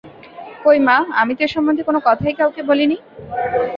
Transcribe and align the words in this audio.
কই, 0.63 0.77
মা, 0.79 0.97
আমি 1.21 1.33
তো 1.37 1.41
এ 1.43 1.53
সম্বন্ধে 1.55 1.83
কোনো 1.83 1.99
কথাই 2.07 2.33
কাউকে 2.39 2.61
বলি 2.63 2.85
নি! 2.87 2.97